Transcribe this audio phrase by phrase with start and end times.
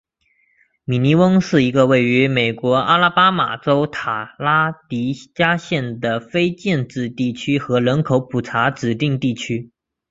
[0.83, 9.69] 米尼翁是一个位于美国阿拉巴马州塔拉迪加县的非建制地区和人口普查指定地区。